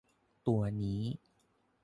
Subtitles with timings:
[0.47, 1.01] ตัวนี้